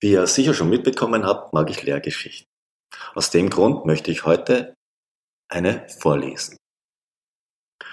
[0.00, 2.48] Wie ihr sicher schon mitbekommen habt, mag ich Lehrgeschichten.
[3.14, 4.74] Aus dem Grund möchte ich heute
[5.48, 6.56] eine vorlesen.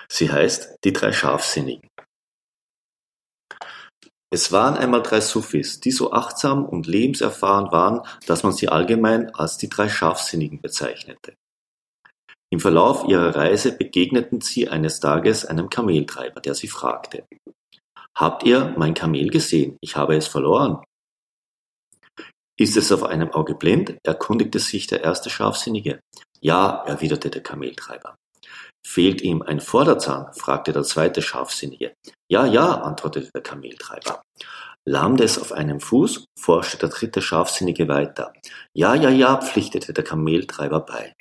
[0.10, 1.90] Sie heißt Die drei Scharfsinnigen.
[4.32, 9.34] Es waren einmal drei Sufis, die so achtsam und lebenserfahren waren, dass man sie allgemein
[9.34, 11.34] als die drei Scharfsinnigen bezeichnete.
[12.52, 17.26] Im Verlauf ihrer Reise begegneten sie eines Tages einem Kameltreiber, der sie fragte,
[18.16, 19.78] Habt ihr mein Kamel gesehen?
[19.82, 20.84] Ich habe es verloren.
[22.60, 23.98] Ist es auf einem Auge blind?
[24.04, 26.02] erkundigte sich der erste Scharfsinnige.
[26.42, 28.18] Ja, erwiderte der Kameltreiber.
[28.86, 30.34] Fehlt ihm ein Vorderzahn?
[30.34, 31.94] fragte der zweite Scharfsinnige.
[32.30, 34.22] Ja, ja, antwortete der Kameltreiber.
[34.86, 36.26] Lahmt es auf einem Fuß?
[36.38, 38.34] forschte der dritte Scharfsinnige weiter.
[38.76, 41.14] Ja, ja, ja, pflichtete der Kameltreiber bei.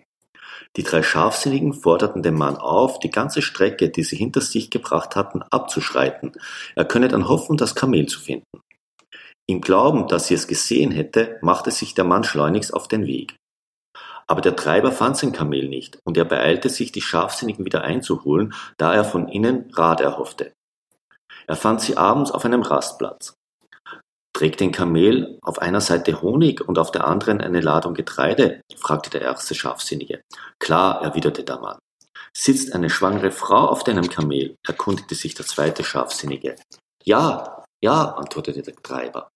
[0.77, 5.15] Die drei Scharfsinnigen forderten den Mann auf, die ganze Strecke, die sie hinter sich gebracht
[5.15, 6.33] hatten, abzuschreiten.
[6.75, 8.61] Er könne dann hoffen, das Kamel zu finden.
[9.51, 13.35] Im Glauben, dass sie es gesehen hätte, machte sich der Mann schleunigst auf den Weg.
[14.27, 18.53] Aber der Treiber fand sein Kamel nicht, und er beeilte sich, die Scharfsinnigen wieder einzuholen,
[18.77, 20.53] da er von ihnen Rat erhoffte.
[21.47, 23.33] Er fand sie abends auf einem Rastplatz.
[24.37, 28.61] Trägt ein Kamel auf einer Seite Honig und auf der anderen eine Ladung Getreide?
[28.77, 30.21] fragte der erste Scharfsinnige.
[30.59, 31.79] Klar, erwiderte der Mann.
[32.37, 34.57] Sitzt eine schwangere Frau auf deinem Kamel?
[34.67, 36.57] erkundigte sich der zweite Scharfsinnige.
[37.03, 39.31] Ja, ja, antwortete der Treiber.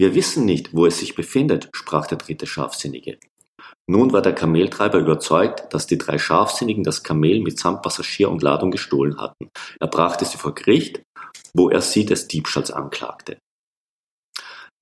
[0.00, 3.18] Wir wissen nicht, wo es sich befindet, sprach der dritte Scharfsinnige.
[3.86, 8.70] Nun war der Kameltreiber überzeugt, dass die drei Scharfsinnigen das Kamel mitsamt Passagier und Ladung
[8.70, 9.50] gestohlen hatten.
[9.78, 11.02] Er brachte sie vor Gericht,
[11.52, 13.36] wo er sie des Diebstahls anklagte.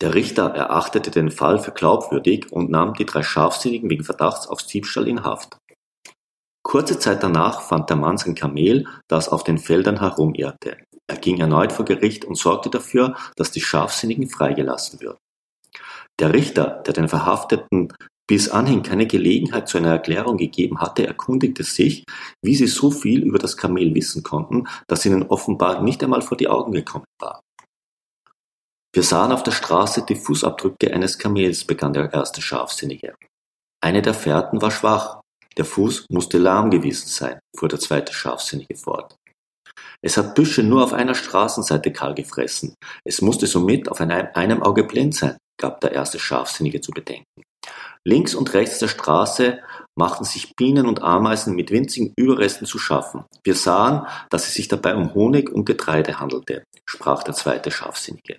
[0.00, 4.62] Der Richter erachtete den Fall für glaubwürdig und nahm die drei Scharfsinnigen wegen Verdachts auf
[4.62, 5.58] Diebstahl in Haft.
[6.68, 10.76] Kurze Zeit danach fand der Mann sein Kamel, das auf den Feldern herumirrte.
[11.06, 15.16] Er ging erneut vor Gericht und sorgte dafür, dass die Scharfsinnigen freigelassen würden.
[16.18, 17.94] Der Richter, der den Verhafteten
[18.26, 22.04] bis anhin keine Gelegenheit zu einer Erklärung gegeben hatte, erkundigte sich,
[22.44, 26.36] wie sie so viel über das Kamel wissen konnten, das ihnen offenbar nicht einmal vor
[26.36, 27.40] die Augen gekommen war.
[28.92, 33.14] Wir sahen auf der Straße die Fußabdrücke eines Kamels, begann der erste Scharfsinnige.
[33.82, 35.22] Eine der Fährten war schwach,
[35.56, 39.16] der Fuß musste lahm gewesen sein, fuhr der zweite Scharfsinnige fort.
[40.02, 42.74] Es hat Büsche nur auf einer Straßenseite kahl gefressen.
[43.04, 47.42] Es musste somit auf einem Auge blind sein, gab der erste Scharfsinnige zu bedenken.
[48.06, 49.60] Links und rechts der Straße
[49.98, 53.24] machten sich Bienen und Ameisen mit winzigen Überresten zu schaffen.
[53.42, 58.38] Wir sahen, dass es sich dabei um Honig und Getreide handelte, sprach der zweite Scharfsinnige.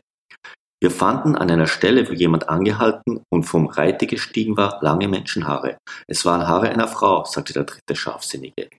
[0.82, 5.78] Wir fanden an einer Stelle, wo jemand angehalten und vom Reiter gestiegen war, lange Menschenhaare.
[6.08, 8.70] Es waren Haare einer Frau, sagte der dritte Scharfsinnige.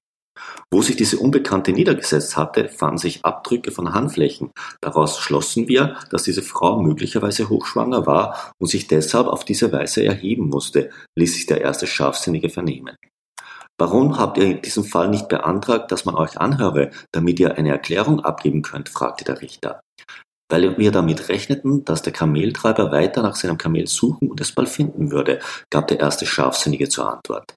[0.73, 4.51] Wo sich diese Unbekannte niedergesetzt hatte, fanden sich Abdrücke von Handflächen.
[4.81, 10.03] Daraus schlossen wir, dass diese Frau möglicherweise hochschwanger war und sich deshalb auf diese Weise
[10.03, 12.97] erheben musste, ließ sich der erste Scharfsinnige vernehmen.
[13.79, 17.71] Warum habt ihr in diesem Fall nicht beantragt, dass man euch anhöre, damit ihr eine
[17.71, 18.89] Erklärung abgeben könnt?
[18.89, 19.81] fragte der Richter.
[20.51, 24.69] Weil wir damit rechneten, dass der Kameltreiber weiter nach seinem Kamel suchen und es bald
[24.69, 25.39] finden würde,
[25.71, 27.55] gab der erste Scharfsinnige zur Antwort.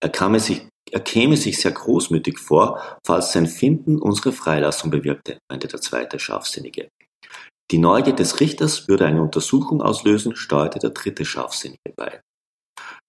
[0.00, 4.90] Er kam es sich er käme sich sehr großmütig vor, falls sein Finden unsere Freilassung
[4.90, 6.88] bewirkte, meinte der zweite Scharfsinnige.
[7.70, 12.20] Die Neugier des Richters würde eine Untersuchung auslösen, steuerte der dritte Scharfsinnige bei.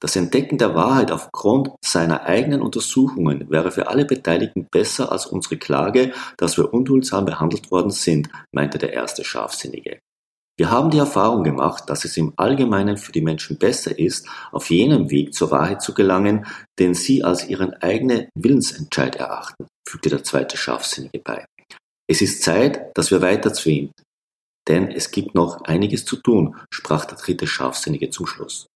[0.04, 5.56] Das Entdecken der Wahrheit aufgrund seiner eigenen Untersuchungen wäre für alle Beteiligten besser als unsere
[5.56, 10.00] Klage, dass wir unduldsam behandelt worden sind, meinte der erste Scharfsinnige.
[10.58, 14.70] Wir haben die Erfahrung gemacht, dass es im Allgemeinen für die Menschen besser ist, auf
[14.70, 16.48] jenem Weg zur Wahrheit zu gelangen,
[16.80, 21.46] den sie als ihren eigenen Willensentscheid erachten, fügte der zweite Scharfsinnige bei.
[22.10, 23.92] Es ist Zeit, dass wir weiter zu ihm,
[24.68, 28.68] denn es gibt noch einiges zu tun, sprach der dritte Scharfsinnige zum Schluss.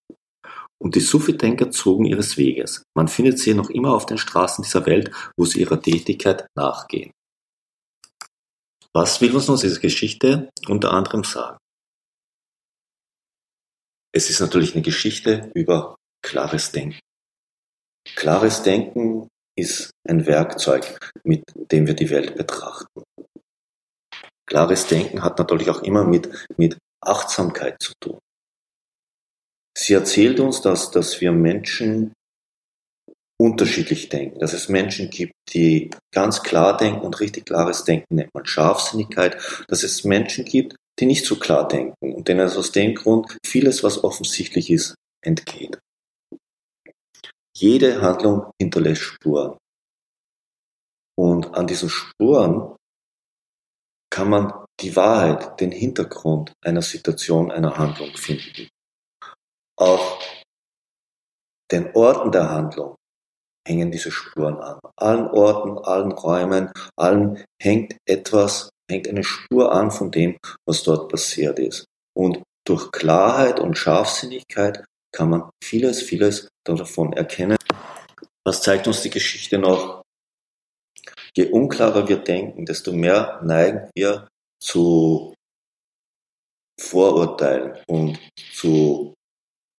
[0.88, 2.82] Und die Sufi-Denker zogen ihres Weges.
[2.96, 7.12] Man findet sie noch immer auf den Straßen dieser Welt, wo sie ihrer Tätigkeit nachgehen.
[8.94, 11.58] Was will uns nun diese Geschichte unter anderem sagen?
[14.16, 17.02] Es ist natürlich eine Geschichte über klares Denken.
[18.16, 23.04] Klares Denken ist ein Werkzeug, mit dem wir die Welt betrachten.
[24.46, 28.20] Klares Denken hat natürlich auch immer mit, mit Achtsamkeit zu tun.
[29.80, 32.12] Sie erzählt uns, dass, dass wir Menschen
[33.40, 38.34] unterschiedlich denken, dass es Menschen gibt, die ganz klar denken und richtig klares Denken nennt
[38.34, 39.38] man Scharfsinnigkeit,
[39.68, 43.84] dass es Menschen gibt, die nicht so klar denken und denen aus dem Grund vieles,
[43.84, 45.78] was offensichtlich ist, entgeht.
[47.56, 49.58] Jede Handlung hinterlässt Spuren.
[51.16, 52.76] Und an diesen Spuren
[54.10, 58.70] kann man die Wahrheit, den Hintergrund einer Situation, einer Handlung finden.
[59.80, 60.20] Auf
[61.72, 62.96] den Orten der Handlung
[63.68, 64.80] hängen diese Spuren an.
[64.96, 71.12] Allen Orten, allen Räumen, allen hängt etwas, hängt eine Spur an von dem, was dort
[71.12, 71.86] passiert ist.
[72.16, 74.84] Und durch Klarheit und Scharfsinnigkeit
[75.14, 77.58] kann man vieles, vieles davon erkennen.
[78.46, 80.02] Was zeigt uns die Geschichte noch?
[81.36, 84.28] Je unklarer wir denken, desto mehr neigen wir
[84.60, 85.34] zu
[86.80, 88.20] Vorurteilen und
[88.54, 89.17] zu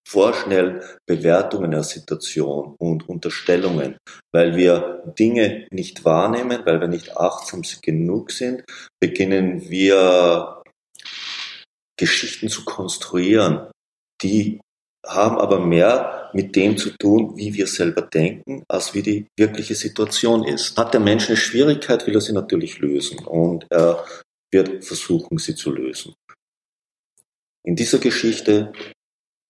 [0.09, 3.99] vorschnellen Bewertungen der Situation und Unterstellungen,
[4.33, 8.65] weil wir Dinge nicht wahrnehmen, weil wir nicht achtsam genug sind,
[9.01, 10.63] beginnen wir
[11.99, 13.71] Geschichten zu konstruieren,
[14.23, 14.61] die
[15.07, 19.75] haben aber mehr mit dem zu tun, wie wir selber denken, als wie die wirkliche
[19.75, 20.77] Situation ist.
[20.77, 24.05] Hat der Mensch eine Schwierigkeit, will er sie natürlich lösen und er
[24.51, 26.15] wird versuchen, sie zu lösen.
[27.65, 28.73] In dieser Geschichte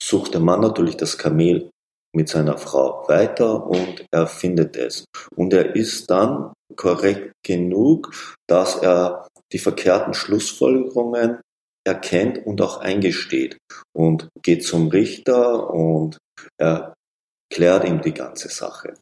[0.03, 1.71] sucht der Mann natürlich das Kamel
[2.15, 5.05] mit seiner Frau weiter und er findet es.
[5.37, 8.13] Und er ist dann korrekt genug,
[8.49, 11.41] dass er die verkehrten Schlussfolgerungen
[11.87, 13.59] erkennt und auch eingesteht
[13.97, 16.19] und geht zum Richter und
[16.59, 18.95] erklärt ihm die ganze Sache.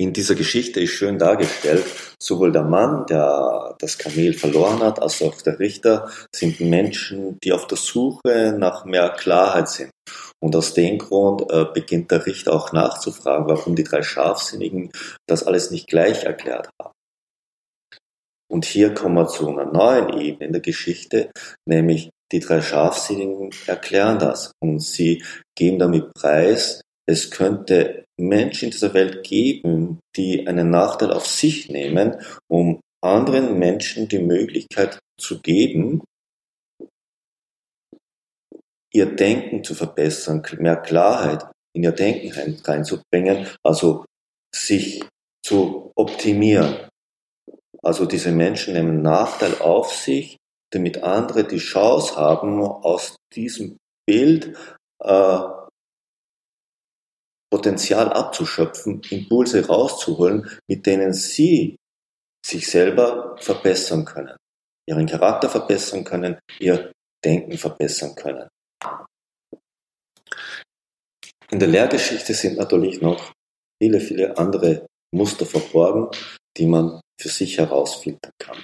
[0.00, 1.84] In dieser Geschichte ist schön dargestellt,
[2.18, 7.52] sowohl der Mann, der das Kamel verloren hat, als auch der Richter sind Menschen, die
[7.52, 9.90] auf der Suche nach mehr Klarheit sind.
[10.42, 14.90] Und aus dem Grund äh, beginnt der Richter auch nachzufragen, warum die drei Scharfsinnigen
[15.28, 16.94] das alles nicht gleich erklärt haben.
[18.50, 21.30] Und hier kommen wir zu einer neuen Ebene in der Geschichte,
[21.68, 25.22] nämlich die drei Scharfsinnigen erklären das und sie
[25.54, 31.68] geben damit preis, es könnte Menschen in dieser Welt geben, die einen Nachteil auf sich
[31.68, 32.16] nehmen,
[32.48, 36.02] um anderen Menschen die Möglichkeit zu geben,
[38.92, 42.32] ihr Denken zu verbessern, mehr Klarheit in ihr Denken
[42.64, 44.04] reinzubringen, also
[44.54, 45.04] sich
[45.44, 46.88] zu optimieren.
[47.82, 50.36] Also diese Menschen nehmen Nachteil auf sich,
[50.72, 54.56] damit andere die Chance haben, aus diesem Bild
[55.02, 55.40] äh,
[57.50, 61.76] Potenzial abzuschöpfen, Impulse rauszuholen, mit denen sie
[62.44, 64.36] sich selber verbessern können,
[64.88, 66.92] ihren Charakter verbessern können, ihr
[67.24, 68.48] Denken verbessern können.
[71.50, 73.32] In der Lehrgeschichte sind natürlich noch
[73.82, 76.08] viele, viele andere Muster verborgen,
[76.56, 78.62] die man für sich herausfiltern kann.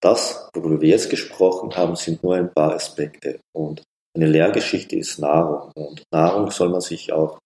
[0.00, 3.40] Das, worüber wir jetzt gesprochen haben, sind nur ein paar Aspekte.
[3.54, 3.82] Und
[4.18, 5.70] eine Lehrgeschichte ist Nahrung.
[5.74, 7.38] Und Nahrung soll man sich auch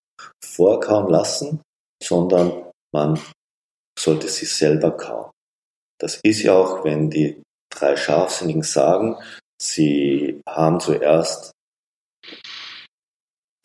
[0.43, 1.61] vorkauen lassen,
[2.03, 3.21] sondern man
[3.99, 5.31] sollte sie selber kauen.
[6.01, 9.17] Das ist ja auch, wenn die drei Scharfsinnigen sagen,
[9.61, 11.53] sie haben zuerst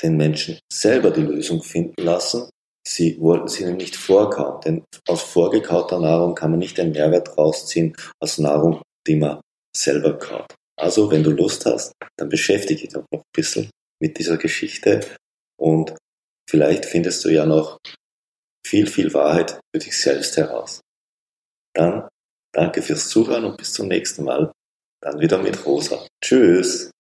[0.02, 2.50] den Menschen selber die Lösung finden lassen.
[2.88, 7.96] Sie wollten sie nicht vorkauen, denn aus vorgekauter Nahrung kann man nicht den Mehrwert rausziehen
[8.22, 9.42] als Nahrung, die man
[9.76, 10.57] selber kaut.
[10.80, 13.70] Also, wenn du Lust hast, dann beschäftige dich doch noch ein bisschen
[14.00, 15.02] mit dieser Geschichte
[15.60, 15.96] und
[16.50, 17.80] vielleicht findest du ja noch
[18.66, 20.82] viel, viel Wahrheit für dich selbst heraus.
[21.74, 22.08] Dann
[22.54, 24.52] danke fürs Zuhören und bis zum nächsten Mal.
[25.02, 26.06] Dann wieder mit Rosa.
[26.24, 26.92] Tschüss.